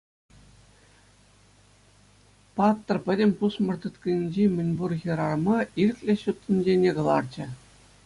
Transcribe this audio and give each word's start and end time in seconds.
Паттӑр 2.55 2.97
пӗтӗм 3.05 3.31
пусмӑр 3.37 3.75
тыткӑнӗнчи 3.81 4.43
мӗн 4.55 4.69
пур 4.77 4.91
хӗрарӑма 5.01 5.57
ирӗклӗ 5.81 6.13
ҫут 6.23 6.37
тӗнчене 6.45 6.89
кӑларчӗ. 6.99 7.45